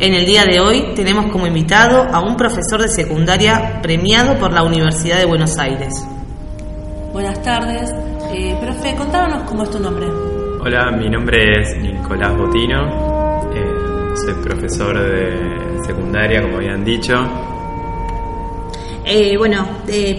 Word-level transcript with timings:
En 0.00 0.14
el 0.14 0.24
día 0.24 0.44
de 0.46 0.58
hoy 0.58 0.94
tenemos 0.94 1.30
como 1.30 1.46
invitado 1.46 2.06
a 2.10 2.20
un 2.20 2.36
profesor 2.36 2.80
de 2.80 2.88
secundaria 2.88 3.80
premiado 3.82 4.38
por 4.38 4.52
la 4.52 4.62
Universidad 4.62 5.18
de 5.18 5.26
Buenos 5.26 5.58
Aires. 5.58 6.02
Buenas 7.12 7.42
tardes. 7.42 7.92
Eh, 8.32 8.56
profe, 8.58 8.94
contámonos 8.94 9.42
cómo 9.42 9.64
es 9.64 9.70
tu 9.70 9.78
nombre. 9.78 10.06
Hola, 10.60 10.90
mi 10.92 11.10
nombre 11.10 11.60
es 11.60 11.76
Nicolás 11.76 12.34
Botino. 12.38 13.50
Eh, 13.54 14.14
soy 14.14 14.34
profesor 14.42 14.98
de 14.98 15.82
secundaria, 15.84 16.40
como 16.40 16.56
habían 16.56 16.82
dicho. 16.82 17.57
Eh, 19.10 19.38
bueno, 19.38 19.66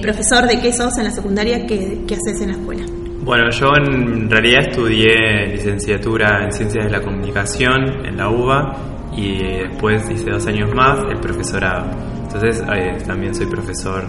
profesor, 0.02 0.48
¿de 0.48 0.60
qué 0.60 0.74
sos 0.74 0.98
en 0.98 1.04
la 1.04 1.12
secundaria? 1.12 1.68
¿Qué, 1.68 2.02
qué 2.08 2.16
haces 2.16 2.42
en 2.42 2.48
la 2.48 2.54
escuela? 2.56 2.84
Bueno, 3.22 3.52
yo 3.52 3.68
en 3.78 4.28
realidad 4.28 4.70
estudié 4.70 5.46
licenciatura 5.52 6.46
en 6.46 6.52
Ciencias 6.52 6.86
de 6.86 6.90
la 6.90 7.00
Comunicación 7.00 8.04
en 8.04 8.18
la 8.18 8.30
UBA 8.30 9.12
y 9.16 9.44
después 9.60 10.10
hice 10.10 10.32
dos 10.32 10.48
años 10.48 10.74
más 10.74 11.02
el 11.08 11.20
profesorado. 11.20 11.92
Entonces 12.24 12.64
eh, 12.76 12.98
también 13.06 13.36
soy 13.36 13.46
profesor 13.46 14.08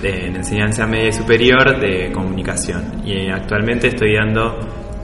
de, 0.00 0.28
en 0.28 0.36
enseñanza 0.36 0.86
media 0.86 1.08
y 1.08 1.12
superior 1.12 1.78
de 1.78 2.10
comunicación 2.12 3.06
y 3.06 3.28
actualmente 3.28 3.88
estoy 3.88 4.14
dando 4.14 4.58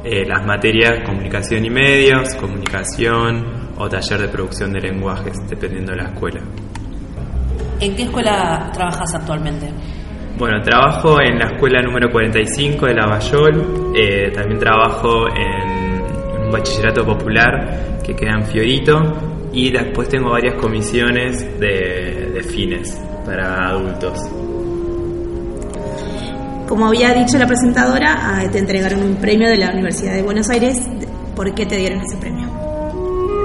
eh, 0.04 0.24
las 0.26 0.46
materias 0.46 1.02
comunicación 1.04 1.66
y 1.66 1.70
medios, 1.70 2.34
comunicación 2.36 3.74
o 3.76 3.88
taller 3.90 4.22
de 4.22 4.28
producción 4.28 4.72
de 4.72 4.80
lenguajes, 4.80 5.36
dependiendo 5.46 5.92
de 5.92 5.98
la 5.98 6.08
escuela. 6.08 6.40
¿En 7.80 7.94
qué 7.94 8.02
escuela 8.02 8.70
trabajas 8.72 9.14
actualmente? 9.14 9.70
Bueno, 10.36 10.60
trabajo 10.62 11.20
en 11.20 11.38
la 11.38 11.46
escuela 11.46 11.80
número 11.82 12.10
45 12.10 12.86
de 12.86 12.94
Lavallol, 12.94 13.92
eh, 13.94 14.30
también 14.32 14.58
trabajo 14.58 15.26
en, 15.28 16.44
un 16.44 16.50
bachillerato 16.50 17.04
popular 17.04 17.98
que 18.04 18.14
queda 18.14 18.32
en 18.38 18.44
Fiorito 18.44 19.48
y 19.52 19.70
después 19.70 20.08
tengo 20.08 20.30
varias 20.30 20.54
comisiones 20.54 21.58
de, 21.58 22.30
de 22.34 22.42
fines 22.42 23.00
para 23.24 23.68
adultos. 23.68 24.18
Como 26.68 26.86
había 26.86 27.14
dicho 27.14 27.38
la 27.38 27.46
presentadora, 27.46 28.18
ah, 28.20 28.50
te 28.50 28.58
entregaron 28.58 29.02
un 29.02 29.16
premio 29.16 29.48
de 29.48 29.56
la 29.56 29.70
Universidad 29.70 30.14
de 30.14 30.22
Buenos 30.22 30.50
Aires. 30.50 30.78
¿Por 31.34 31.54
qué 31.54 31.66
te 31.66 31.76
dieron 31.76 32.00
ese 32.00 32.16
premio? 32.18 32.46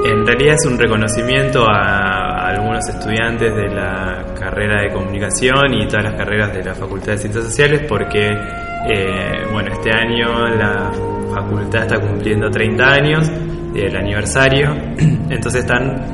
En 0.05 0.25
realidad 0.27 0.55
es 0.59 0.65
un 0.65 0.77
reconocimiento 0.77 1.65
a 1.65 2.22
algunos 2.53 2.87
estudiantes 2.87 3.55
de 3.55 3.69
la 3.69 4.33
carrera 4.37 4.81
de 4.81 4.93
comunicación 4.93 5.73
y 5.73 5.87
todas 5.87 6.05
las 6.05 6.15
carreras 6.15 6.53
de 6.53 6.63
la 6.63 6.73
Facultad 6.73 7.13
de 7.13 7.17
Ciencias 7.17 7.45
Sociales 7.45 7.81
porque, 7.87 8.27
eh, 8.27 9.45
bueno, 9.51 9.73
este 9.73 9.91
año 9.91 10.47
la 10.55 10.91
facultad 11.33 11.83
está 11.83 11.99
cumpliendo 11.99 12.49
30 12.49 12.93
años 12.93 13.31
del 13.73 13.95
aniversario, 13.95 14.69
entonces 15.29 15.61
están, 15.61 16.05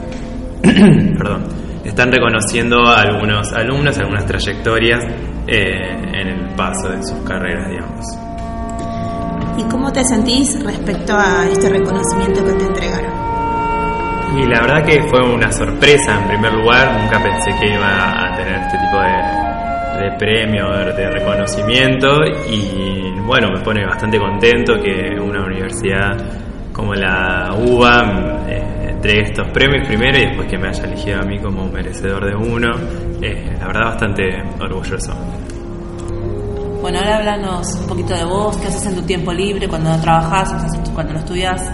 perdón, 1.17 1.43
están 1.83 2.11
reconociendo 2.11 2.87
a 2.87 3.01
algunos 3.01 3.51
alumnos, 3.53 3.97
algunas 3.99 4.25
trayectorias 4.25 5.03
eh, 5.47 5.95
en 6.13 6.27
el 6.27 6.55
paso 6.55 6.89
de 6.89 7.03
sus 7.03 7.19
carreras, 7.27 7.69
digamos. 7.69 8.05
¿Y 9.57 9.63
cómo 9.63 9.91
te 9.91 10.05
sentís 10.05 10.63
respecto 10.63 11.13
a 11.17 11.45
este 11.51 11.69
reconocimiento 11.69 12.38
la 14.49 14.61
verdad 14.61 14.83
que 14.83 15.01
fue 15.03 15.21
una 15.21 15.51
sorpresa 15.51 16.19
en 16.19 16.27
primer 16.27 16.53
lugar, 16.53 16.99
nunca 16.99 17.21
pensé 17.21 17.51
que 17.59 17.73
iba 17.73 18.25
a 18.25 18.35
tener 18.35 18.55
este 18.55 18.77
tipo 18.77 18.99
de, 18.99 20.03
de 20.03 20.17
premio, 20.17 20.69
de, 20.69 21.09
reconocimiento 21.09 22.07
y 22.49 23.11
bueno, 23.25 23.49
me 23.53 23.61
pone 23.61 23.85
bastante 23.85 24.17
contento 24.17 24.73
que 24.81 25.19
una 25.19 25.45
universidad 25.45 26.17
como 26.73 26.95
la 26.95 27.53
UBA 27.53 28.47
eh, 28.47 28.89
entregue 28.89 29.23
estos 29.23 29.47
premios 29.49 29.85
primero 29.87 30.17
y 30.17 30.25
después 30.25 30.47
que 30.47 30.57
me 30.57 30.69
haya 30.69 30.83
elegido 30.83 31.19
a 31.19 31.23
mí 31.23 31.37
como 31.39 31.65
merecedor 31.69 32.25
de 32.25 32.35
uno, 32.35 32.69
eh, 33.21 33.55
la 33.59 33.67
verdad 33.67 33.85
bastante 33.85 34.23
orgulloso. 34.59 35.13
Bueno, 36.81 36.99
ahora 36.99 37.17
háblanos 37.17 37.75
un 37.75 37.87
poquito 37.87 38.15
de 38.15 38.23
vos, 38.23 38.55
qué 38.57 38.67
haces 38.67 38.85
en 38.85 38.95
tu 38.95 39.01
tiempo 39.01 39.33
libre, 39.33 39.67
cuando 39.67 39.89
no 39.89 40.01
trabajas, 40.01 40.53
cuando 40.93 41.13
no 41.13 41.19
estudias. 41.19 41.69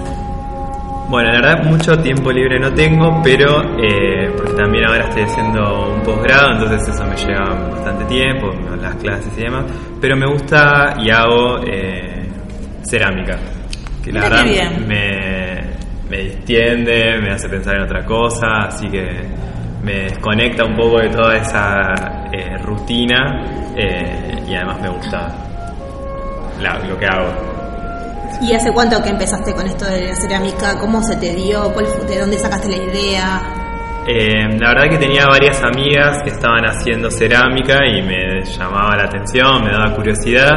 Bueno, 1.07 1.29
la 1.31 1.39
verdad 1.41 1.63
mucho 1.65 1.97
tiempo 1.99 2.31
libre 2.31 2.59
no 2.59 2.73
tengo, 2.73 3.21
pero 3.23 3.61
eh, 3.79 4.31
porque 4.35 4.53
también 4.53 4.85
ahora 4.85 5.03
estoy 5.07 5.23
haciendo 5.23 5.91
un 5.93 6.01
posgrado, 6.01 6.53
entonces 6.53 6.87
eso 6.87 7.05
me 7.05 7.15
lleva 7.15 7.69
bastante 7.69 8.05
tiempo, 8.05 8.51
las 8.81 8.95
clases 8.95 9.31
y 9.37 9.41
demás, 9.41 9.65
pero 10.01 10.15
me 10.17 10.25
gusta 10.25 10.95
y 10.99 11.11
hago 11.11 11.59
eh, 11.63 12.27
cerámica, 12.83 13.37
que 14.03 14.11
la 14.11 14.21
verdad 14.21 14.45
me, 14.87 15.61
me 16.09 16.17
distiende, 16.23 17.19
me 17.21 17.31
hace 17.31 17.49
pensar 17.49 17.75
en 17.75 17.83
otra 17.83 18.03
cosa, 18.03 18.47
así 18.67 18.87
que 18.89 19.05
me 19.83 19.93
desconecta 20.05 20.65
un 20.65 20.75
poco 20.75 20.99
de 20.99 21.09
toda 21.09 21.35
esa 21.37 21.93
eh, 22.33 22.57
rutina 22.63 23.43
eh, 23.77 24.43
y 24.49 24.55
además 24.55 24.81
me 24.81 24.89
gusta 24.89 25.27
la- 26.61 26.79
lo 26.79 26.97
que 26.97 27.05
hago. 27.05 27.27
¿Y 28.41 28.53
hace 28.53 28.71
cuánto 28.71 29.01
que 29.01 29.09
empezaste 29.09 29.53
con 29.53 29.65
esto 29.65 29.85
de 29.85 30.07
la 30.09 30.15
cerámica? 30.15 30.77
¿Cómo 30.79 31.01
se 31.03 31.15
te 31.15 31.33
dio? 31.35 31.71
¿Cuál 31.73 31.85
fue- 31.87 32.05
¿De 32.05 32.19
dónde 32.19 32.37
sacaste 32.37 32.69
la 32.69 32.77
idea? 32.77 33.41
Eh, 34.07 34.47
la 34.59 34.69
verdad 34.69 34.89
que 34.89 34.97
tenía 34.99 35.25
varias 35.27 35.59
amigas 35.63 36.21
que 36.23 36.29
estaban 36.29 36.63
haciendo 36.65 37.09
cerámica 37.09 37.79
y 37.87 38.03
me 38.03 38.43
llamaba 38.43 38.95
la 38.97 39.05
atención, 39.05 39.63
me 39.63 39.71
daba 39.71 39.95
curiosidad, 39.95 40.51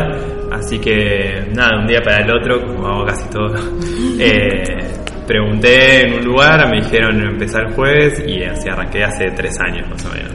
así 0.53 0.79
que 0.79 1.47
nada, 1.55 1.79
un 1.81 1.87
día 1.87 2.01
para 2.05 2.19
el 2.19 2.31
otro, 2.31 2.61
como 2.67 2.87
hago 2.87 3.07
casi 3.07 3.25
todo, 3.31 3.55
eh, 4.21 4.93
pregunté 5.27 6.03
en 6.07 6.15
un 6.19 6.25
lugar, 6.27 6.69
me 6.69 6.83
dijeron 6.83 7.19
empezar 7.23 7.63
el 7.69 7.75
jueves 7.75 8.23
y 8.27 8.43
así 8.45 8.69
arranqué 8.69 9.03
hace 9.05 9.31
tres 9.35 9.59
años 9.61 9.89
más 9.89 10.05
o 10.05 10.11
menos. 10.13 10.33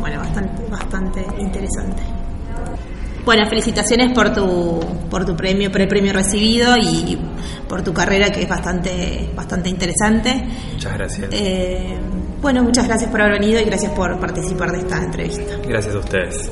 Bueno, 0.00 0.18
bastante, 0.20 0.62
bastante 0.70 1.26
interesante. 1.38 2.02
Bueno, 3.24 3.48
felicitaciones 3.48 4.12
por 4.12 4.32
tu, 4.32 4.80
por 5.08 5.24
tu 5.24 5.36
premio, 5.36 5.70
por 5.70 5.80
el 5.80 5.88
premio 5.88 6.12
recibido 6.12 6.76
y 6.76 7.16
por 7.68 7.82
tu 7.82 7.92
carrera 7.92 8.30
que 8.30 8.42
es 8.42 8.48
bastante, 8.48 9.30
bastante 9.34 9.68
interesante. 9.68 10.44
Muchas 10.72 10.94
gracias. 10.94 11.28
Eh, 11.30 11.96
bueno, 12.40 12.62
muchas 12.62 12.88
gracias 12.88 13.10
por 13.10 13.20
haber 13.20 13.40
venido 13.40 13.60
y 13.60 13.64
gracias 13.64 13.92
por 13.92 14.18
participar 14.18 14.72
de 14.72 14.78
esta 14.78 14.98
entrevista. 14.98 15.56
Gracias 15.64 15.94
a 15.94 15.98
ustedes. 15.98 16.50